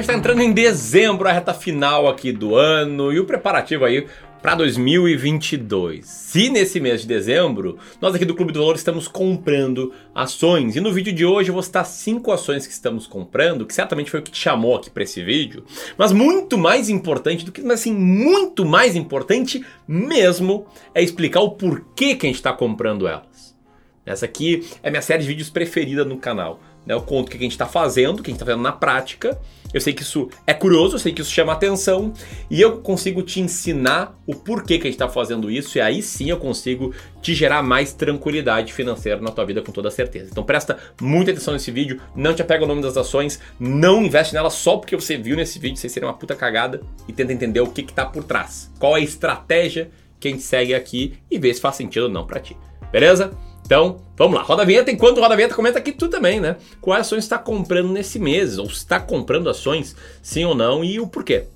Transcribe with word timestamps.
gente 0.00 0.08
está 0.08 0.18
entrando 0.18 0.40
em 0.40 0.52
dezembro, 0.52 1.28
a 1.28 1.32
reta 1.32 1.52
final 1.52 2.08
aqui 2.08 2.32
do 2.32 2.56
ano 2.56 3.12
e 3.12 3.20
o 3.20 3.26
preparativo 3.26 3.84
aí 3.84 4.06
para 4.40 4.54
2022. 4.54 6.06
Se 6.06 6.48
nesse 6.48 6.80
mês 6.80 7.02
de 7.02 7.06
dezembro, 7.06 7.76
nós 8.00 8.14
aqui 8.14 8.24
do 8.24 8.34
Clube 8.34 8.50
do 8.50 8.60
Valor 8.60 8.76
estamos 8.76 9.06
comprando 9.06 9.92
ações 10.14 10.74
e 10.74 10.80
no 10.80 10.90
vídeo 10.90 11.12
de 11.12 11.26
hoje 11.26 11.50
eu 11.50 11.52
vou 11.52 11.62
citar 11.62 11.84
cinco 11.84 12.32
ações 12.32 12.66
que 12.66 12.72
estamos 12.72 13.06
comprando, 13.06 13.66
que 13.66 13.74
certamente 13.74 14.10
foi 14.10 14.20
o 14.20 14.22
que 14.22 14.30
te 14.30 14.40
chamou 14.40 14.76
aqui 14.76 14.88
para 14.88 15.02
esse 15.02 15.22
vídeo, 15.22 15.64
mas 15.98 16.12
muito 16.12 16.56
mais 16.56 16.88
importante 16.88 17.44
do 17.44 17.52
que, 17.52 17.60
mas 17.60 17.80
assim, 17.80 17.92
muito 17.92 18.64
mais 18.64 18.96
importante 18.96 19.62
mesmo 19.86 20.66
é 20.94 21.02
explicar 21.02 21.40
o 21.40 21.50
porquê 21.50 22.14
que 22.14 22.24
a 22.24 22.28
gente 22.30 22.36
está 22.36 22.54
comprando 22.54 23.06
elas. 23.06 23.29
Essa 24.04 24.24
aqui 24.24 24.66
é 24.82 24.90
minha 24.90 25.02
série 25.02 25.22
de 25.22 25.28
vídeos 25.28 25.50
preferida 25.50 26.04
no 26.04 26.16
canal. 26.16 26.60
Né? 26.86 26.94
Eu 26.94 27.02
conto 27.02 27.28
o 27.28 27.30
que 27.30 27.36
a 27.36 27.40
gente 27.40 27.52
está 27.52 27.66
fazendo, 27.66 28.20
o 28.20 28.22
que 28.22 28.30
a 28.30 28.32
gente 28.32 28.36
está 28.36 28.46
fazendo 28.46 28.62
na 28.62 28.72
prática. 28.72 29.38
Eu 29.72 29.80
sei 29.80 29.92
que 29.92 30.02
isso 30.02 30.28
é 30.46 30.54
curioso, 30.54 30.96
eu 30.96 30.98
sei 30.98 31.12
que 31.12 31.20
isso 31.20 31.30
chama 31.30 31.52
atenção 31.52 32.12
e 32.50 32.60
eu 32.60 32.78
consigo 32.78 33.22
te 33.22 33.40
ensinar 33.40 34.18
o 34.26 34.34
porquê 34.34 34.78
que 34.78 34.88
a 34.88 34.90
gente 34.90 34.96
está 34.96 35.08
fazendo 35.08 35.48
isso 35.48 35.78
e 35.78 35.80
aí 35.80 36.02
sim 36.02 36.28
eu 36.28 36.38
consigo 36.38 36.92
te 37.22 37.34
gerar 37.34 37.62
mais 37.62 37.92
tranquilidade 37.92 38.72
financeira 38.72 39.20
na 39.20 39.30
tua 39.30 39.44
vida 39.44 39.62
com 39.62 39.70
toda 39.70 39.90
certeza. 39.90 40.30
Então 40.32 40.42
presta 40.42 40.76
muita 41.00 41.30
atenção 41.30 41.54
nesse 41.54 41.70
vídeo, 41.70 42.00
não 42.16 42.34
te 42.34 42.42
apega 42.42 42.64
ao 42.64 42.68
nome 42.68 42.82
das 42.82 42.96
ações, 42.96 43.38
não 43.60 44.02
investe 44.02 44.34
nelas 44.34 44.54
só 44.54 44.76
porque 44.76 44.96
você 44.96 45.16
viu 45.16 45.36
nesse 45.36 45.58
vídeo, 45.60 45.76
sem 45.76 45.88
ser 45.88 46.02
uma 46.02 46.14
puta 46.14 46.34
cagada 46.34 46.80
e 47.06 47.12
tenta 47.12 47.32
entender 47.32 47.60
o 47.60 47.68
que 47.68 47.82
está 47.82 48.04
por 48.04 48.24
trás. 48.24 48.72
Qual 48.80 48.96
é 48.96 49.00
a 49.00 49.04
estratégia 49.04 49.90
que 50.20 50.28
a 50.28 50.30
gente 50.30 50.42
segue 50.42 50.74
aqui 50.74 51.14
e 51.30 51.38
vê 51.38 51.52
se 51.52 51.60
faz 51.60 51.76
sentido 51.76 52.04
ou 52.04 52.08
não 52.10 52.26
para 52.26 52.38
ti. 52.38 52.56
Beleza? 52.92 53.32
Então, 53.70 53.98
vamos 54.16 54.34
lá. 54.34 54.42
Roda 54.42 54.62
a 54.62 54.64
vinheta. 54.64 54.90
Enquanto 54.90 55.20
roda 55.20 55.34
a 55.34 55.36
vinheta, 55.36 55.54
comenta 55.54 55.78
aqui 55.78 55.92
tu 55.92 56.08
também, 56.08 56.40
né? 56.40 56.56
Quais 56.80 57.06
ações 57.06 57.22
está 57.22 57.38
comprando 57.38 57.92
nesse 57.92 58.18
mês? 58.18 58.58
Ou 58.58 58.66
está 58.66 58.98
comprando 58.98 59.48
ações, 59.48 59.94
sim 60.20 60.44
ou 60.44 60.56
não, 60.56 60.82
e 60.82 60.98
o 60.98 61.06
porquê. 61.06 61.46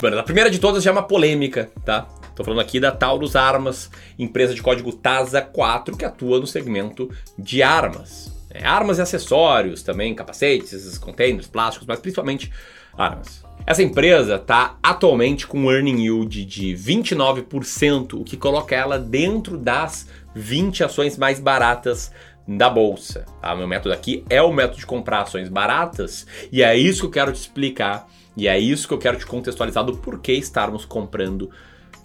Bueno, 0.00 0.20
a 0.20 0.22
primeira 0.22 0.52
de 0.52 0.60
todas 0.60 0.84
já 0.84 0.90
é 0.90 0.92
uma 0.92 1.02
polêmica, 1.02 1.68
tá? 1.84 2.02
Tô 2.36 2.44
falando 2.44 2.60
aqui 2.60 2.78
da 2.78 2.92
Taurus 2.92 3.34
Armas, 3.34 3.90
empresa 4.16 4.54
de 4.54 4.62
código 4.62 4.92
TASA 4.92 5.42
4 5.42 5.96
que 5.96 6.04
atua 6.04 6.38
no 6.38 6.46
segmento 6.46 7.10
de 7.36 7.60
armas. 7.60 8.37
É, 8.50 8.66
armas 8.66 8.98
e 8.98 9.02
acessórios 9.02 9.82
também, 9.82 10.14
capacetes, 10.14 10.96
containers, 10.98 11.46
plásticos, 11.46 11.86
mas 11.86 12.00
principalmente 12.00 12.50
armas. 12.96 13.44
Essa 13.66 13.82
empresa 13.82 14.36
está 14.36 14.78
atualmente 14.82 15.46
com 15.46 15.58
um 15.58 15.70
earning 15.70 16.04
yield 16.04 16.44
de 16.44 16.74
29%, 16.74 18.14
o 18.14 18.24
que 18.24 18.36
coloca 18.36 18.74
ela 18.74 18.98
dentro 18.98 19.58
das 19.58 20.08
20 20.34 20.84
ações 20.84 21.18
mais 21.18 21.38
baratas 21.38 22.10
da 22.46 22.70
bolsa. 22.70 23.26
Tá? 23.42 23.54
Meu 23.54 23.68
método 23.68 23.94
aqui 23.94 24.24
é 24.30 24.40
o 24.40 24.52
método 24.52 24.78
de 24.78 24.86
comprar 24.86 25.22
ações 25.22 25.50
baratas 25.50 26.26
e 26.50 26.62
é 26.62 26.74
isso 26.74 27.00
que 27.00 27.06
eu 27.06 27.10
quero 27.10 27.32
te 27.32 27.40
explicar 27.40 28.08
e 28.34 28.48
é 28.48 28.58
isso 28.58 28.88
que 28.88 28.94
eu 28.94 28.98
quero 28.98 29.18
te 29.18 29.26
contextualizar 29.26 29.84
do 29.84 29.98
porquê 29.98 30.32
estarmos 30.32 30.86
comprando 30.86 31.50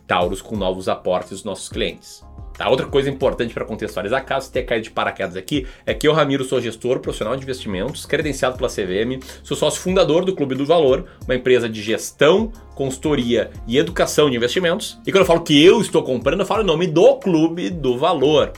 Taurus 0.05 0.41
com 0.41 0.57
novos 0.57 0.89
aportes 0.89 1.29
dos 1.29 1.43
nossos 1.45 1.69
clientes. 1.69 2.21
A 2.59 2.69
outra 2.69 2.85
coisa 2.85 3.09
importante 3.09 3.53
para 3.53 3.65
contextualizar, 3.65 4.25
caso 4.25 4.47
você 4.47 4.53
tenha 4.53 4.65
caído 4.65 4.83
de 4.83 4.91
paraquedas 4.91 5.35
aqui, 5.35 5.65
é 5.85 5.93
que 5.93 6.07
eu, 6.07 6.13
Ramiro, 6.13 6.43
sou 6.43 6.61
gestor 6.61 6.99
profissional 6.99 7.35
de 7.35 7.43
investimentos, 7.43 8.05
credenciado 8.05 8.57
pela 8.57 8.69
CVM, 8.69 9.23
sou 9.43 9.57
sócio 9.57 9.81
fundador 9.81 10.23
do 10.23 10.35
Clube 10.35 10.55
do 10.55 10.65
Valor, 10.65 11.05
uma 11.25 11.35
empresa 11.35 11.67
de 11.67 11.81
gestão, 11.81 12.51
consultoria 12.75 13.49
e 13.67 13.77
educação 13.77 14.29
de 14.29 14.37
investimentos. 14.37 14.99
E 15.05 15.11
quando 15.11 15.21
eu 15.21 15.27
falo 15.27 15.41
que 15.41 15.63
eu 15.63 15.81
estou 15.81 16.03
comprando, 16.03 16.41
eu 16.41 16.45
falo 16.45 16.61
em 16.61 16.67
nome 16.67 16.87
do 16.87 17.15
Clube 17.15 17.69
do 17.69 17.97
Valor. 17.97 18.53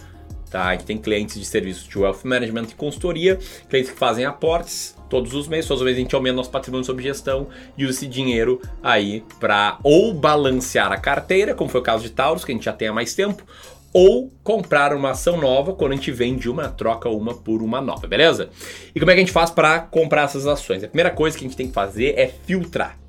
Tá? 0.50 0.68
A 0.68 0.72
gente 0.74 0.86
tem 0.86 0.98
clientes 0.98 1.40
de 1.40 1.46
serviços 1.46 1.88
de 1.88 1.98
wealth 1.98 2.20
management 2.24 2.68
e 2.70 2.76
consultoria, 2.76 3.38
clientes 3.70 3.92
que 3.92 3.98
fazem 3.98 4.26
aportes 4.26 4.96
todos 5.10 5.34
os 5.34 5.48
meses, 5.48 5.68
todos 5.68 5.82
os 5.82 5.86
meses 5.86 6.00
a 6.00 6.02
gente 6.02 6.16
aumenta 6.16 6.36
nosso 6.36 6.50
patrimônio 6.50 6.86
sob 6.86 7.02
gestão 7.02 7.48
e 7.78 7.84
usa 7.84 7.98
esse 7.98 8.08
dinheiro 8.08 8.62
aí 8.82 9.24
para 9.40 9.78
ou 9.84 10.14
balancear 10.14 10.92
a 10.92 10.98
carteira, 10.98 11.54
como 11.54 11.70
foi 11.70 11.82
o 11.82 11.84
caso 11.84 12.04
de 12.04 12.10
Taurus, 12.10 12.44
que 12.44 12.52
a 12.52 12.56
gente 12.56 12.66
já 12.66 12.74
tem 12.74 12.88
há 12.88 12.94
mais 12.94 13.14
tempo, 13.14 13.44
ou 13.98 14.30
comprar 14.44 14.94
uma 14.94 15.12
ação 15.12 15.38
nova 15.38 15.74
quando 15.74 15.94
a 15.94 15.96
gente 15.96 16.12
vende 16.12 16.50
uma, 16.50 16.68
troca 16.68 17.08
uma 17.08 17.34
por 17.34 17.64
uma 17.64 17.80
nova, 17.80 18.06
beleza? 18.06 18.50
E 18.94 19.00
como 19.00 19.10
é 19.10 19.14
que 19.14 19.22
a 19.22 19.24
gente 19.24 19.32
faz 19.32 19.50
para 19.50 19.80
comprar 19.80 20.24
essas 20.24 20.46
ações? 20.46 20.84
A 20.84 20.90
primeira 20.90 21.10
coisa 21.10 21.38
que 21.38 21.46
a 21.46 21.48
gente 21.48 21.56
tem 21.56 21.68
que 21.68 21.74
fazer 21.74 22.14
é 22.18 22.28
filtrar. 22.28 23.00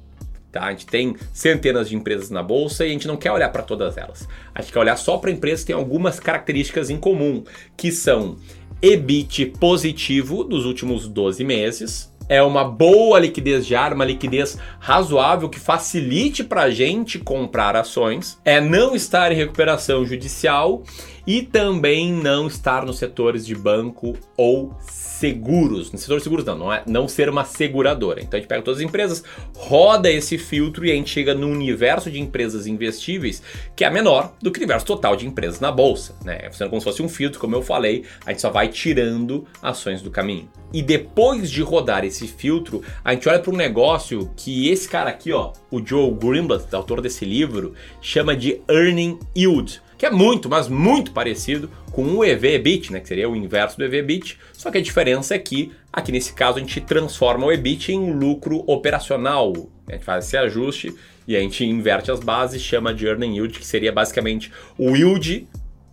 Tá? 0.52 0.62
A 0.62 0.70
gente 0.70 0.86
tem 0.86 1.16
centenas 1.32 1.88
de 1.88 1.96
empresas 1.96 2.30
na 2.30 2.40
bolsa 2.40 2.84
e 2.86 2.90
a 2.90 2.92
gente 2.92 3.08
não 3.08 3.16
quer 3.16 3.32
olhar 3.32 3.48
para 3.48 3.64
todas 3.64 3.96
elas. 3.96 4.28
A 4.54 4.62
gente 4.62 4.72
quer 4.72 4.78
olhar 4.78 4.94
só 4.94 5.18
para 5.18 5.32
empresas 5.32 5.62
que 5.62 5.72
têm 5.72 5.74
algumas 5.74 6.20
características 6.20 6.88
em 6.88 6.98
comum, 6.98 7.42
que 7.76 7.90
são 7.90 8.36
EBIT 8.80 9.46
positivo 9.58 10.44
dos 10.44 10.64
últimos 10.64 11.08
12 11.08 11.42
meses, 11.42 12.14
é 12.28 12.42
uma 12.42 12.64
boa 12.64 13.18
liquidez 13.18 13.66
de 13.66 13.74
uma 13.74 14.04
liquidez 14.04 14.58
razoável 14.78 15.48
que 15.48 15.60
facilite 15.60 16.42
para 16.42 16.62
a 16.62 16.70
gente 16.70 17.18
comprar 17.18 17.76
ações, 17.76 18.38
é 18.44 18.60
não 18.60 18.94
estar 18.94 19.30
em 19.32 19.36
recuperação 19.36 20.04
judicial 20.04 20.82
e 21.26 21.42
também 21.42 22.12
não 22.12 22.46
estar 22.46 22.86
nos 22.86 22.98
setores 22.98 23.44
de 23.44 23.54
banco 23.54 24.16
ou 24.36 24.74
seguros. 24.80 25.90
No 25.90 25.98
setor 25.98 26.18
de 26.18 26.24
seguros 26.24 26.44
não, 26.44 26.56
não 26.56 26.72
é 26.72 26.82
não 26.86 27.08
ser 27.08 27.28
uma 27.28 27.44
seguradora. 27.44 28.20
Então 28.20 28.36
a 28.36 28.40
gente 28.40 28.48
pega 28.48 28.62
todas 28.62 28.80
as 28.80 28.86
empresas, 28.86 29.24
roda 29.56 30.10
esse 30.10 30.38
filtro 30.38 30.84
e 30.86 30.92
a 30.92 30.94
gente 30.94 31.10
chega 31.10 31.34
no 31.34 31.48
universo 31.48 32.10
de 32.10 32.20
empresas 32.20 32.66
investíveis 32.66 33.42
que 33.74 33.84
é 33.84 33.90
menor 33.90 34.34
do 34.40 34.50
que 34.50 34.58
o 34.58 34.62
universo 34.62 34.86
total 34.86 35.16
de 35.16 35.26
empresas 35.26 35.58
na 35.58 35.72
bolsa, 35.72 36.14
né? 36.24 36.48
Funcionando 36.50 36.70
como 36.70 36.80
se 36.80 36.84
fosse 36.84 37.02
um 37.02 37.08
filtro, 37.08 37.40
como 37.40 37.56
eu 37.56 37.62
falei, 37.62 38.04
a 38.24 38.30
gente 38.30 38.42
só 38.42 38.50
vai 38.50 38.68
tirando 38.68 39.46
ações 39.62 40.02
do 40.02 40.10
caminho. 40.10 40.48
E 40.72 40.82
depois 40.82 41.50
de 41.50 41.62
rodar 41.62 42.04
esse 42.04 42.26
filtro, 42.26 42.82
a 43.04 43.12
gente 43.14 43.28
olha 43.28 43.38
para 43.38 43.52
um 43.52 43.56
negócio 43.56 44.30
que 44.36 44.68
esse 44.68 44.88
cara 44.88 45.10
aqui, 45.10 45.32
ó, 45.32 45.52
o 45.70 45.84
Joe 45.84 46.10
Greenblatt, 46.10 46.66
autor 46.74 47.00
desse 47.00 47.24
livro, 47.24 47.72
chama 48.00 48.36
de 48.36 48.60
earning 48.68 49.18
yield 49.34 49.80
que 49.96 50.06
é 50.06 50.10
muito, 50.10 50.48
mas 50.48 50.68
muito 50.68 51.12
parecido 51.12 51.70
com 51.92 52.02
o 52.16 52.24
EV-EBIT, 52.24 52.92
né, 52.92 53.00
que 53.00 53.08
seria 53.08 53.28
o 53.28 53.34
inverso 53.34 53.78
do 53.78 53.84
EV-EBIT, 53.84 54.38
só 54.52 54.70
que 54.70 54.78
a 54.78 54.82
diferença 54.82 55.34
é 55.34 55.38
que 55.38 55.72
aqui 55.92 56.12
nesse 56.12 56.34
caso 56.34 56.58
a 56.58 56.60
gente 56.60 56.80
transforma 56.80 57.46
o 57.46 57.52
EBIT 57.52 57.92
em 57.92 58.12
lucro 58.12 58.62
operacional. 58.66 59.52
A 59.88 59.92
gente 59.92 60.04
faz 60.04 60.26
esse 60.26 60.36
ajuste 60.36 60.94
e 61.26 61.36
a 61.36 61.40
gente 61.40 61.64
inverte 61.64 62.10
as 62.10 62.20
bases, 62.20 62.60
chama 62.60 62.92
de 62.92 63.06
earning 63.06 63.36
yield, 63.36 63.58
que 63.58 63.66
seria 63.66 63.92
basicamente 63.92 64.52
o 64.76 64.94
yield 64.94 65.48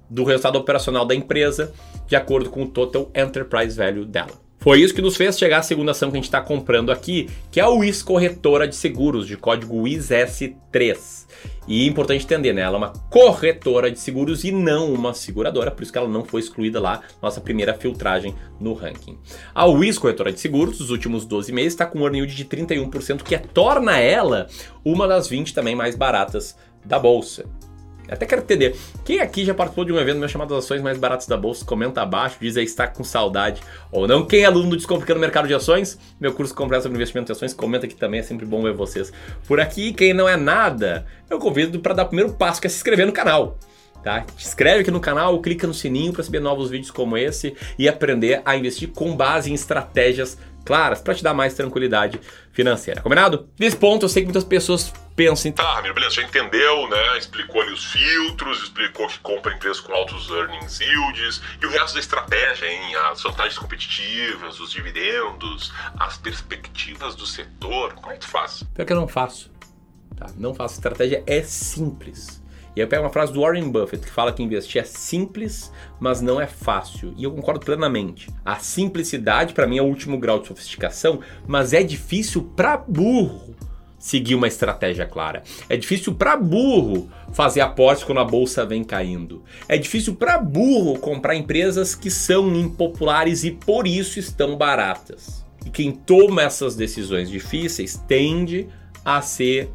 do 0.10 0.24
resultado 0.24 0.58
operacional 0.58 1.06
da 1.06 1.16
empresa 1.16 1.74
de 2.06 2.16
acordo 2.16 2.50
com 2.50 2.64
o 2.64 2.68
total 2.68 3.10
enterprise 3.16 3.78
value 3.78 4.06
dela. 4.06 4.44
Foi 4.64 4.80
isso 4.80 4.94
que 4.94 5.02
nos 5.02 5.18
fez 5.18 5.38
chegar 5.38 5.58
à 5.58 5.62
segunda 5.62 5.92
ação 5.92 6.10
que 6.10 6.16
a 6.16 6.20
gente 6.20 6.24
está 6.24 6.40
comprando 6.40 6.90
aqui, 6.90 7.30
que 7.52 7.60
é 7.60 7.64
a 7.64 7.68
WIS 7.68 8.02
Corretora 8.02 8.66
de 8.66 8.78
Seguros, 8.78 9.28
de 9.28 9.36
código 9.36 9.76
WIS-S3. 9.84 11.26
E 11.68 11.84
é 11.84 11.90
importante 11.90 12.24
entender, 12.24 12.54
né? 12.54 12.62
Ela 12.62 12.76
é 12.76 12.78
uma 12.78 12.94
corretora 13.10 13.92
de 13.92 14.00
seguros 14.00 14.46
e 14.46 14.54
não 14.54 14.94
uma 14.94 15.14
seguradora, 15.14 15.70
por 15.70 15.84
isso 15.84 15.92
que 15.92 15.98
ela 15.98 16.08
não 16.08 16.24
foi 16.24 16.40
excluída 16.40 16.80
lá, 16.80 17.02
nossa 17.22 17.42
primeira 17.42 17.74
filtragem 17.74 18.34
no 18.58 18.74
ranking. 18.74 19.18
A 19.54 19.66
WIS 19.66 19.98
Corretora 19.98 20.32
de 20.32 20.40
Seguros, 20.40 20.80
nos 20.80 20.92
últimos 20.92 21.26
12 21.26 21.52
meses, 21.52 21.74
está 21.74 21.86
com 21.86 22.00
um 22.00 22.04
earning 22.04 22.20
yield 22.20 22.34
de 22.34 22.46
31%, 22.46 23.22
que 23.22 23.38
torna 23.38 24.00
ela 24.00 24.48
uma 24.86 25.10
das 25.10 25.28
20 25.28 25.54
também 25.54 25.76
mais 25.76 25.94
baratas 25.94 26.56
da 26.86 26.98
bolsa. 26.98 27.44
Até 28.10 28.26
quero 28.26 28.42
entender. 28.42 28.76
Quem 29.06 29.20
aqui 29.20 29.46
já 29.46 29.54
participou 29.54 29.86
de 29.86 29.94
um 29.94 29.98
evento 29.98 30.20
meu 30.20 30.28
chamado 30.28 30.56
Ações 30.56 30.82
Mais 30.82 30.98
Baratas 30.98 31.28
da 31.28 31.38
Bolsa? 31.38 31.66
Comenta 31.66 32.02
abaixo, 32.02 32.38
diz 32.40 32.58
aí 32.58 32.66
está 32.66 32.88
com 32.88 33.04
saudade 33.04 33.62
ou 33.92 34.08
não. 34.08 34.26
Quem 34.26 34.44
é 34.44 34.46
aluno 34.46 34.72
do 34.72 34.78
Descomplicando 34.78 35.20
Mercado 35.20 35.48
de 35.48 35.54
Ações? 35.54 35.98
Meu 36.20 36.34
curso 36.34 36.54
completo 36.54 36.84
sobre 36.84 36.98
investimento 36.98 37.32
em 37.32 37.34
ações, 37.34 37.54
comenta 37.54 37.86
aqui 37.86 37.96
também, 37.96 38.20
é 38.20 38.24
sempre 38.24 38.46
bom 38.46 38.62
ver 38.62 38.74
vocês 38.74 39.12
por 39.48 39.60
aqui. 39.60 39.94
Quem 39.94 40.14
não 40.14 40.28
é 40.28 40.36
nada, 40.36 41.06
eu 41.30 41.40
convido 41.40 41.80
para 41.80 41.94
dar 41.94 42.04
o 42.04 42.08
primeiro 42.08 42.34
passo, 42.34 42.60
que 42.60 42.68
é 42.68 42.70
se 42.70 42.78
inscrever 42.78 43.06
no 43.06 43.14
canal. 43.14 43.58
Tá? 44.04 44.20
Te 44.20 44.46
inscreve 44.46 44.82
aqui 44.82 44.92
no 44.92 45.00
canal, 45.00 45.40
clica 45.42 45.66
no 45.66 45.74
sininho 45.74 46.12
para 46.12 46.22
receber 46.22 46.42
novos 46.42 46.70
vídeos 46.70 46.92
como 46.92 47.18
esse 47.18 47.56
e 47.80 47.88
aprender 47.88 48.42
a 48.44 48.54
investir 48.54 48.90
com 48.90 49.16
base 49.16 49.50
em 49.50 49.54
estratégias 49.54 50.38
claras 50.66 51.02
para 51.02 51.14
te 51.14 51.24
dar 51.24 51.34
mais 51.34 51.54
tranquilidade 51.54 52.20
financeira. 52.52 53.02
Combinado? 53.02 53.50
Nesse 53.60 53.76
ponto, 53.76 54.06
eu 54.06 54.10
sei 54.10 54.24
que 54.24 54.28
muitas 54.28 54.44
pessoas 54.44 54.94
pensam. 55.16 55.52
Tá, 55.52 55.76
Ramiro, 55.76 55.94
beleza, 55.94 56.16
já 56.16 56.24
entendeu, 56.24 56.90
né? 56.90 57.18
Explicou 57.18 57.62
ali 57.62 57.72
os 57.72 57.86
filtros, 57.86 58.64
explicou 58.64 59.08
que 59.08 59.20
compra 59.20 59.54
empresas 59.54 59.80
com 59.80 59.94
altos 59.94 60.30
earnings 60.30 60.80
yields 60.80 61.42
e 61.62 61.66
o 61.66 61.70
resto 61.70 61.94
da 61.94 62.00
estratégia, 62.00 62.68
hein? 62.68 62.96
As 63.12 63.22
vantagens 63.22 63.58
competitivas, 63.58 64.60
os 64.60 64.72
dividendos, 64.72 65.72
as 66.00 66.18
perspectivas 66.18 67.16
do 67.16 67.26
setor. 67.26 67.94
Como 67.94 68.12
é 68.12 68.14
que 68.16 68.22
tu 68.22 68.28
faz? 68.28 68.64
Pior 68.74 68.86
que 68.86 68.94
eu 68.94 68.98
não 68.98 69.08
faço. 69.08 69.52
Tá? 70.16 70.28
Não 70.38 70.54
faço. 70.54 70.76
A 70.76 70.78
estratégia 70.78 71.24
é 71.26 71.42
simples. 71.42 72.43
E 72.76 72.80
aí 72.80 72.86
eu 72.86 72.88
pego 72.88 73.04
uma 73.04 73.10
frase 73.10 73.32
do 73.32 73.42
Warren 73.42 73.70
Buffett 73.70 74.04
que 74.04 74.12
fala 74.12 74.34
que 74.34 74.42
investir 74.42 74.82
é 74.82 74.86
simples, 74.86 75.72
mas 76.00 76.22
não 76.22 76.42
é 76.42 76.48
fácil. 76.48 77.14
E 77.18 77.24
eu 77.24 77.32
concordo 77.32 77.64
plenamente. 77.64 78.30
A 78.44 78.58
simplicidade 78.58 79.54
para 79.54 79.68
mim 79.68 79.78
é 79.78 79.82
o 79.82 79.86
último 79.86 80.18
grau 80.18 80.40
de 80.40 80.48
sofisticação, 80.48 81.20
mas 81.48 81.72
é 81.74 81.84
difícil 81.84 82.52
para 82.56 82.78
burro. 82.78 83.56
seguir 84.00 84.36
uma 84.36 84.50
estratégia 84.50 85.06
clara. 85.06 85.44
É 85.70 85.78
difícil 85.78 86.14
para 86.14 86.36
burro 86.36 87.10
fazer 87.32 87.62
aportes 87.62 88.04
quando 88.04 88.20
a 88.20 88.26
bolsa 88.26 88.66
vem 88.66 88.84
caindo. 88.84 89.44
É 89.66 89.78
difícil 89.78 90.16
para 90.16 90.38
burro 90.38 91.00
comprar 91.00 91.36
empresas 91.36 91.96
que 91.96 92.12
são 92.12 92.54
impopulares 92.54 93.46
e 93.46 93.52
por 93.52 93.88
isso 93.88 94.20
estão 94.20 94.58
baratas. 94.58 95.46
E 95.66 95.70
quem 95.70 95.94
toma 95.94 96.42
essas 96.42 96.76
decisões 96.76 97.30
difíceis 97.30 97.96
tende 98.06 98.68
a 99.06 99.22
ser 99.22 99.72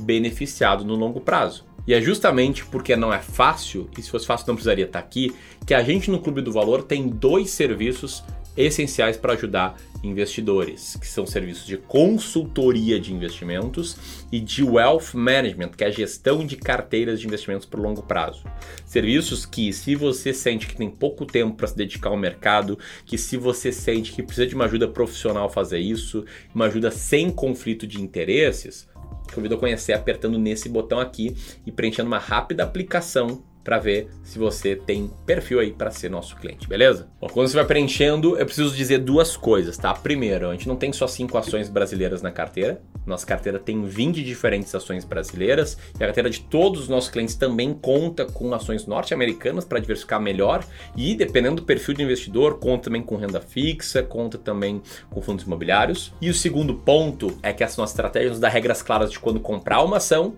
beneficiado 0.00 0.84
no 0.84 0.96
longo 0.96 1.20
prazo. 1.20 1.64
E 1.86 1.94
é 1.94 2.00
justamente 2.00 2.64
porque 2.66 2.94
não 2.94 3.12
é 3.12 3.18
fácil, 3.18 3.88
e 3.98 4.02
se 4.02 4.10
fosse 4.10 4.26
fácil 4.26 4.46
não 4.48 4.54
precisaria 4.54 4.84
estar 4.84 4.98
aqui, 4.98 5.34
que 5.66 5.74
a 5.74 5.82
gente 5.82 6.10
no 6.10 6.20
Clube 6.20 6.42
do 6.42 6.52
Valor 6.52 6.82
tem 6.82 7.08
dois 7.08 7.50
serviços 7.50 8.22
essenciais 8.56 9.16
para 9.16 9.32
ajudar 9.34 9.76
investidores, 10.02 10.96
que 10.96 11.06
são 11.06 11.26
serviços 11.26 11.66
de 11.66 11.76
consultoria 11.76 12.98
de 12.98 13.12
investimentos 13.12 13.96
e 14.32 14.40
de 14.40 14.62
wealth 14.62 15.14
management, 15.14 15.70
que 15.70 15.84
é 15.84 15.88
a 15.88 15.90
gestão 15.90 16.44
de 16.46 16.56
carteiras 16.56 17.20
de 17.20 17.26
investimentos 17.26 17.66
por 17.66 17.80
longo 17.80 18.02
prazo. 18.02 18.44
Serviços 18.86 19.44
que, 19.44 19.72
se 19.72 19.94
você 19.94 20.32
sente 20.32 20.66
que 20.66 20.76
tem 20.76 20.90
pouco 20.90 21.26
tempo 21.26 21.54
para 21.54 21.66
se 21.66 21.76
dedicar 21.76 22.10
ao 22.10 22.16
mercado, 22.16 22.78
que 23.04 23.18
se 23.18 23.36
você 23.36 23.70
sente 23.70 24.12
que 24.12 24.22
precisa 24.22 24.46
de 24.46 24.54
uma 24.54 24.64
ajuda 24.64 24.88
profissional 24.88 25.50
fazer 25.50 25.78
isso, 25.78 26.24
uma 26.54 26.66
ajuda 26.66 26.90
sem 26.90 27.30
conflito 27.30 27.86
de 27.86 28.00
interesses, 28.00 28.88
convido 29.34 29.54
a 29.54 29.58
conhecer 29.58 29.92
apertando 29.92 30.38
nesse 30.38 30.68
botão 30.68 30.98
aqui 30.98 31.36
e 31.66 31.70
preenchendo 31.70 32.08
uma 32.08 32.18
rápida 32.18 32.64
aplicação 32.64 33.44
para 33.62 33.78
ver 33.78 34.08
se 34.22 34.38
você 34.38 34.74
tem 34.74 35.10
perfil 35.26 35.60
aí 35.60 35.72
para 35.72 35.90
ser 35.90 36.10
nosso 36.10 36.36
cliente, 36.36 36.68
beleza? 36.68 37.08
Bom, 37.20 37.28
quando 37.28 37.48
você 37.48 37.56
vai 37.56 37.64
preenchendo, 37.64 38.36
eu 38.36 38.46
preciso 38.46 38.74
dizer 38.74 38.98
duas 38.98 39.36
coisas, 39.36 39.76
tá? 39.76 39.92
Primeiro, 39.92 40.48
a 40.48 40.52
gente 40.52 40.68
não 40.68 40.76
tem 40.76 40.92
só 40.92 41.06
cinco 41.06 41.36
ações 41.36 41.68
brasileiras 41.68 42.22
na 42.22 42.30
carteira. 42.30 42.80
Nossa 43.06 43.26
carteira 43.26 43.58
tem 43.58 43.84
20 43.84 44.22
diferentes 44.22 44.74
ações 44.74 45.04
brasileiras 45.04 45.76
e 45.98 46.02
a 46.02 46.06
carteira 46.06 46.30
de 46.30 46.40
todos 46.40 46.82
os 46.82 46.88
nossos 46.88 47.10
clientes 47.10 47.34
também 47.34 47.74
conta 47.74 48.24
com 48.24 48.52
ações 48.54 48.86
norte-americanas 48.86 49.64
para 49.64 49.78
diversificar 49.78 50.20
melhor 50.20 50.64
e 50.96 51.14
dependendo 51.14 51.56
do 51.56 51.62
perfil 51.62 51.94
de 51.94 52.02
investidor, 52.02 52.58
conta 52.58 52.84
também 52.84 53.02
com 53.02 53.16
renda 53.16 53.40
fixa, 53.40 54.02
conta 54.02 54.38
também 54.38 54.82
com 55.10 55.20
fundos 55.20 55.44
imobiliários. 55.44 56.12
E 56.20 56.30
o 56.30 56.34
segundo 56.34 56.74
ponto 56.74 57.36
é 57.42 57.52
que 57.52 57.64
essa 57.64 57.80
nossa 57.80 57.92
estratégia 57.92 58.30
nos 58.30 58.40
dá 58.40 58.48
regras 58.48 58.82
claras 58.82 59.10
de 59.10 59.18
quando 59.18 59.40
comprar 59.40 59.82
uma 59.82 59.96
ação 59.96 60.36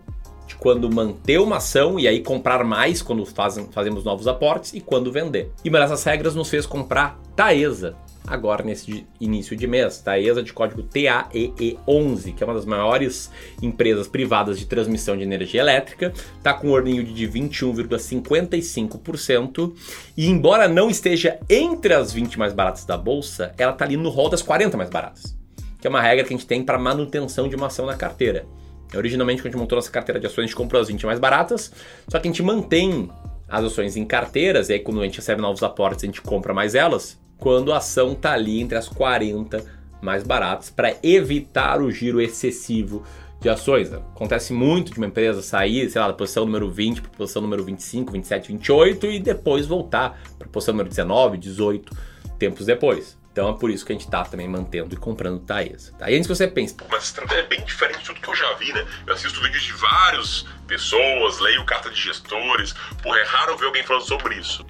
quando 0.59 0.91
manter 0.91 1.39
uma 1.39 1.57
ação 1.57 1.99
e 1.99 2.07
aí 2.07 2.21
comprar 2.21 2.63
mais 2.63 3.01
quando 3.01 3.25
fazem, 3.25 3.67
fazemos 3.71 4.03
novos 4.03 4.27
aportes 4.27 4.73
e 4.73 4.81
quando 4.81 5.11
vender. 5.11 5.51
E 5.63 5.69
uma 5.69 5.79
dessas 5.79 6.03
regras 6.03 6.35
nos 6.35 6.49
fez 6.49 6.65
comprar 6.65 7.19
Taesa, 7.35 7.95
agora 8.27 8.63
nesse 8.63 9.05
início 9.19 9.55
de 9.55 9.67
mês. 9.67 9.99
Taesa 9.99 10.41
de 10.41 10.51
código 10.53 10.81
TAEE11, 10.83 12.33
que 12.33 12.41
é 12.43 12.45
uma 12.45 12.53
das 12.53 12.65
maiores 12.65 13.29
empresas 13.61 14.07
privadas 14.07 14.57
de 14.57 14.65
transmissão 14.65 15.17
de 15.17 15.23
energia 15.23 15.59
elétrica, 15.61 16.13
está 16.37 16.53
com 16.53 16.69
um 16.69 16.87
yield 16.87 17.13
de 17.13 17.27
21,55% 17.27 19.73
e 20.15 20.27
embora 20.27 20.67
não 20.67 20.87
esteja 20.89 21.39
entre 21.49 21.93
as 21.93 22.13
20 22.13 22.39
mais 22.39 22.53
baratas 22.53 22.85
da 22.85 22.97
bolsa, 22.97 23.53
ela 23.57 23.73
está 23.73 23.83
ali 23.85 23.97
no 23.97 24.09
rol 24.09 24.29
das 24.29 24.41
40 24.41 24.77
mais 24.77 24.89
baratas, 24.89 25.37
que 25.79 25.87
é 25.87 25.89
uma 25.89 26.01
regra 26.01 26.23
que 26.23 26.33
a 26.33 26.37
gente 26.37 26.47
tem 26.47 26.63
para 26.63 26.79
manutenção 26.79 27.47
de 27.47 27.55
uma 27.55 27.67
ação 27.67 27.85
na 27.85 27.95
carteira. 27.95 28.47
Originalmente, 28.95 29.41
quando 29.41 29.47
a 29.47 29.51
gente 29.51 29.59
montou 29.59 29.75
nossa 29.75 29.91
carteira 29.91 30.19
de 30.19 30.27
ações, 30.27 30.45
a 30.45 30.47
gente 30.47 30.55
comprou 30.55 30.81
as 30.81 30.87
20 30.87 31.05
mais 31.05 31.19
baratas, 31.19 31.71
só 32.07 32.19
que 32.19 32.27
a 32.27 32.31
gente 32.31 32.43
mantém 32.43 33.09
as 33.47 33.63
ações 33.65 33.95
em 33.95 34.05
carteiras, 34.05 34.69
e 34.69 34.73
aí 34.73 34.79
quando 34.79 35.01
a 35.01 35.05
gente 35.05 35.17
recebe 35.17 35.41
novos 35.41 35.61
aportes, 35.63 36.03
a 36.03 36.07
gente 36.07 36.21
compra 36.21 36.53
mais 36.53 36.75
elas, 36.75 37.19
quando 37.37 37.73
a 37.73 37.77
ação 37.77 38.13
está 38.13 38.33
ali 38.33 38.61
entre 38.61 38.77
as 38.77 38.87
40 38.87 39.63
mais 40.01 40.23
baratas, 40.23 40.69
para 40.69 40.95
evitar 41.03 41.81
o 41.81 41.91
giro 41.91 42.21
excessivo 42.21 43.03
de 43.39 43.49
ações. 43.49 43.91
Acontece 43.91 44.53
muito 44.53 44.91
de 44.93 44.97
uma 44.97 45.07
empresa 45.07 45.41
sair, 45.41 45.89
sei 45.89 45.99
lá, 45.99 46.07
da 46.07 46.13
posição 46.13 46.45
número 46.45 46.69
20 46.69 47.01
para 47.01 47.11
posição 47.11 47.41
número 47.41 47.63
25, 47.63 48.11
27, 48.11 48.47
28 48.47 49.05
e 49.07 49.19
depois 49.19 49.67
voltar 49.67 50.21
para 50.39 50.47
posição 50.47 50.73
número 50.73 50.89
19, 50.89 51.37
18 51.37 51.95
tempos 52.39 52.65
depois. 52.65 53.17
Então 53.33 53.49
é 53.49 53.53
por 53.53 53.71
isso 53.71 53.83
que 53.83 53.91
a 53.91 53.95
gente 53.95 54.05
está 54.05 54.23
também 54.23 54.47
mantendo 54.47 54.93
e 54.93 54.97
comprando 54.97 55.39
Taesa. 55.39 55.91
Tá? 55.97 56.09
E 56.09 56.15
antes 56.15 56.27
que 56.27 56.35
você 56.35 56.47
pense. 56.47 56.77
Mas 56.87 57.05
estratégia 57.05 57.41
é 57.41 57.47
bem 57.47 57.65
diferente 57.65 57.99
de 57.99 58.05
tudo 58.05 58.21
que 58.21 58.29
eu 58.29 58.35
já 58.35 58.53
vi, 58.53 58.71
né? 58.71 58.85
Eu 59.07 59.13
assisto 59.13 59.41
vídeos 59.41 59.63
de 59.63 59.73
várias 59.73 60.45
pessoas, 60.67 61.39
leio 61.39 61.65
carta 61.65 61.89
de 61.89 61.99
gestores. 61.99 62.73
Porra, 63.01 63.17
é 63.17 63.23
raro 63.23 63.57
ver 63.57 63.65
alguém 63.65 63.83
falando 63.83 64.03
sobre 64.03 64.35
isso. 64.35 64.63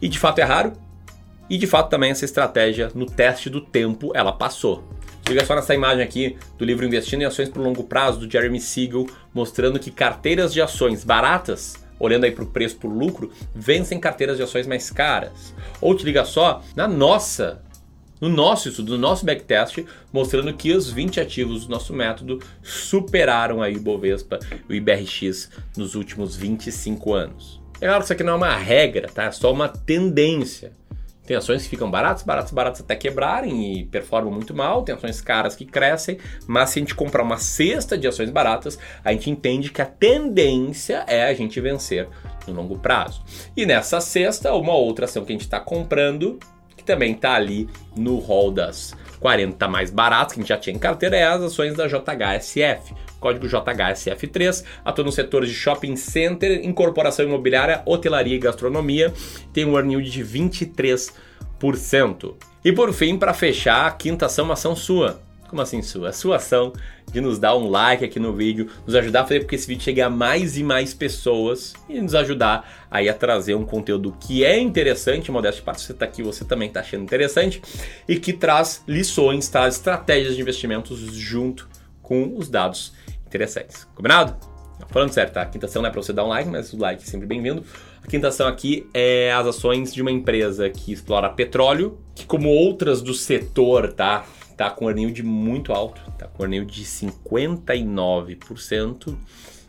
E 0.00 0.08
de 0.08 0.18
fato 0.18 0.38
é 0.38 0.44
raro. 0.44 0.72
E 1.48 1.58
de 1.58 1.66
fato 1.66 1.90
também 1.90 2.10
essa 2.10 2.24
estratégia, 2.24 2.90
no 2.94 3.04
teste 3.04 3.50
do 3.50 3.60
tempo, 3.60 4.10
ela 4.14 4.32
passou. 4.32 4.88
Liga 5.28 5.44
só 5.44 5.54
nessa 5.54 5.74
imagem 5.74 6.02
aqui 6.02 6.38
do 6.56 6.64
livro 6.64 6.86
Investindo 6.86 7.20
em 7.20 7.26
Ações 7.26 7.50
por 7.50 7.60
Longo 7.60 7.84
Prazo, 7.84 8.20
do 8.20 8.30
Jeremy 8.30 8.60
Siegel, 8.60 9.06
mostrando 9.34 9.78
que 9.78 9.90
carteiras 9.90 10.54
de 10.54 10.62
ações 10.62 11.04
baratas 11.04 11.84
olhando 11.98 12.24
aí 12.24 12.30
para 12.30 12.44
o 12.44 12.46
preço 12.46 12.76
por 12.76 12.88
lucro, 12.88 13.32
vencem 13.54 13.98
carteiras 13.98 14.36
de 14.36 14.42
ações 14.42 14.66
mais 14.66 14.90
caras. 14.90 15.54
Ou 15.80 15.94
te 15.94 16.04
liga 16.04 16.24
só, 16.24 16.62
na 16.74 16.86
nossa 16.86 17.62
no 18.20 18.28
nosso 18.28 18.68
estudo, 18.68 18.92
no 18.92 18.98
nosso 18.98 19.24
backtest, 19.24 19.84
mostrando 20.12 20.52
que 20.54 20.72
os 20.72 20.90
20 20.90 21.20
ativos 21.20 21.66
do 21.66 21.70
nosso 21.70 21.92
método 21.92 22.40
superaram 22.62 23.62
aí 23.62 23.76
o 23.76 23.80
Bovespa 23.80 24.38
e 24.68 24.72
o 24.72 24.74
IBRX 24.74 25.50
nos 25.76 25.94
últimos 25.94 26.36
25 26.36 27.14
anos. 27.14 27.60
É 27.80 27.86
claro, 27.86 28.02
isso 28.02 28.12
aqui 28.12 28.22
não 28.22 28.34
é 28.34 28.36
uma 28.36 28.56
regra, 28.56 29.08
tá? 29.08 29.24
É 29.24 29.32
só 29.32 29.52
uma 29.52 29.68
tendência. 29.68 30.72
Tem 31.26 31.36
ações 31.36 31.64
que 31.64 31.68
ficam 31.68 31.90
baratas, 31.90 32.22
baratas, 32.22 32.52
baratas 32.52 32.80
até 32.80 32.94
quebrarem 32.94 33.80
e 33.80 33.84
performam 33.84 34.32
muito 34.32 34.54
mal, 34.54 34.84
tem 34.84 34.94
ações 34.94 35.20
caras 35.20 35.56
que 35.56 35.64
crescem, 35.64 36.18
mas 36.46 36.70
se 36.70 36.78
a 36.78 36.80
gente 36.80 36.94
comprar 36.94 37.24
uma 37.24 37.36
cesta 37.36 37.98
de 37.98 38.06
ações 38.06 38.30
baratas, 38.30 38.78
a 39.04 39.10
gente 39.12 39.28
entende 39.28 39.72
que 39.72 39.82
a 39.82 39.86
tendência 39.86 41.04
é 41.08 41.24
a 41.24 41.34
gente 41.34 41.60
vencer 41.60 42.08
no 42.46 42.54
longo 42.54 42.78
prazo. 42.78 43.24
E 43.56 43.66
nessa 43.66 44.00
cesta, 44.00 44.54
uma 44.54 44.74
outra 44.74 45.06
ação 45.06 45.24
que 45.24 45.32
a 45.32 45.34
gente 45.34 45.42
está 45.42 45.58
comprando 45.58 46.38
também 46.86 47.12
está 47.12 47.34
ali 47.34 47.68
no 47.94 48.18
hall 48.18 48.50
das 48.50 48.94
40 49.20 49.68
mais 49.68 49.90
baratas 49.90 50.34
que 50.34 50.40
a 50.40 50.42
gente 50.42 50.48
já 50.48 50.56
tinha 50.56 50.76
em 50.76 50.78
carteira, 50.78 51.16
é 51.16 51.24
as 51.24 51.42
ações 51.42 51.74
da 51.74 51.86
JHSF. 51.86 52.94
Código 53.18 53.46
JHSF3, 53.46 54.64
atua 54.84 55.04
no 55.04 55.10
setor 55.10 55.44
de 55.44 55.52
shopping 55.52 55.96
center, 55.96 56.64
incorporação 56.64 57.24
imobiliária, 57.24 57.82
hotelaria 57.84 58.36
e 58.36 58.38
gastronomia, 58.38 59.12
tem 59.52 59.64
um 59.64 59.74
earning 59.74 59.94
yield 59.94 60.10
de 60.10 60.24
23%. 60.24 62.34
E 62.64 62.72
por 62.72 62.92
fim, 62.92 63.18
para 63.18 63.32
fechar, 63.32 63.86
a 63.86 63.90
quinta 63.90 64.26
ação, 64.26 64.44
uma 64.44 64.54
ação 64.54 64.76
sua. 64.76 65.25
Como 65.48 65.62
assim 65.62 65.80
sua? 65.80 66.08
A 66.08 66.12
sua 66.12 66.36
ação 66.36 66.72
de 67.12 67.20
nos 67.20 67.38
dar 67.38 67.56
um 67.56 67.68
like 67.68 68.04
aqui 68.04 68.18
no 68.18 68.32
vídeo, 68.32 68.68
nos 68.84 68.94
ajudar 68.94 69.20
a 69.20 69.24
fazer 69.24 69.40
com 69.40 69.46
que 69.46 69.54
esse 69.54 69.66
vídeo 69.66 69.82
chegue 69.82 70.00
a 70.00 70.10
mais 70.10 70.56
e 70.56 70.62
mais 70.62 70.92
pessoas 70.92 71.72
e 71.88 72.00
nos 72.00 72.14
ajudar 72.14 72.86
aí 72.90 73.08
a 73.08 73.14
trazer 73.14 73.54
um 73.54 73.64
conteúdo 73.64 74.16
que 74.20 74.44
é 74.44 74.58
interessante, 74.58 75.30
modéstia 75.30 75.62
parte 75.62 75.82
você 75.82 75.92
está 75.92 76.04
aqui, 76.04 76.22
você 76.22 76.44
também 76.44 76.68
está 76.68 76.80
achando 76.80 77.04
interessante 77.04 77.62
e 78.08 78.18
que 78.18 78.32
traz 78.32 78.82
lições, 78.88 79.48
traz 79.48 79.76
estratégias 79.76 80.34
de 80.34 80.42
investimentos 80.42 80.98
junto 80.98 81.68
com 82.02 82.36
os 82.36 82.48
dados 82.48 82.92
interessantes. 83.26 83.84
Combinado? 83.94 84.36
Falando 84.88 85.12
certo, 85.12 85.32
tá? 85.32 85.42
A 85.42 85.46
quinta 85.46 85.66
ação 85.66 85.80
não 85.80 85.88
é 85.88 85.92
para 85.92 86.02
você 86.02 86.12
dar 86.12 86.24
um 86.24 86.28
like, 86.28 86.48
mas 86.50 86.72
o 86.72 86.78
like 86.78 87.02
é 87.02 87.06
sempre 87.06 87.26
bem-vindo. 87.26 87.64
A 88.02 88.06
quinta 88.06 88.28
ação 88.28 88.46
aqui 88.46 88.86
é 88.92 89.32
as 89.32 89.46
ações 89.46 89.92
de 89.92 90.02
uma 90.02 90.10
empresa 90.10 90.68
que 90.68 90.92
explora 90.92 91.30
petróleo, 91.30 91.98
que 92.14 92.26
como 92.26 92.48
outras 92.50 93.00
do 93.00 93.14
setor, 93.14 93.92
tá? 93.92 94.26
Tá 94.56 94.70
com 94.70 94.88
earning 94.88 95.12
de 95.12 95.22
muito 95.22 95.72
alto, 95.72 96.00
tá 96.18 96.26
com 96.26 96.42
earning 96.42 96.64
de 96.64 96.84
59%, 96.84 99.16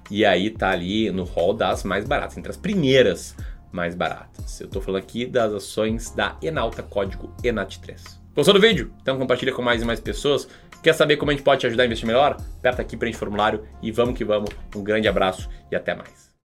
e 0.10 0.26
aí 0.26 0.50
tá 0.50 0.70
ali 0.70 1.12
no 1.12 1.24
hall 1.24 1.54
das 1.54 1.84
mais 1.84 2.06
baratas, 2.06 2.38
entre 2.38 2.50
as 2.50 2.58
primeiras 2.58 3.36
mais 3.72 3.94
baratas. 3.94 4.62
Eu 4.62 4.68
tô 4.68 4.80
falando 4.80 5.02
aqui 5.02 5.26
das 5.26 5.52
ações 5.52 6.12
da 6.12 6.38
Enalta, 6.42 6.82
código 6.82 7.34
ENAT3. 7.44 8.18
Gostou 8.34 8.54
do 8.54 8.62
vídeo? 8.62 8.94
Então 9.02 9.18
compartilha 9.18 9.52
com 9.52 9.62
mais 9.62 9.82
e 9.82 9.86
mais 9.86 10.00
pessoas. 10.00 10.48
Quer 10.84 10.94
saber 10.94 11.18
como 11.18 11.32
a 11.32 11.34
gente 11.34 11.44
pode 11.44 11.62
te 11.62 11.68
ajudar 11.68 11.84
a 11.84 11.86
investir 11.86 12.08
melhor? 12.08 12.38
Aperta 12.60 12.82
aqui, 12.82 12.96
preenche 12.96 13.18
o 13.18 13.20
formulário 13.20 13.64
e 13.82 13.92
vamos 13.92 14.16
que 14.16 14.24
vamos. 14.24 14.50
Um 14.76 14.84
grande 14.84 15.08
abraço 15.08 15.50
e 15.72 15.76
até 15.76 15.96
mais. 15.96 16.27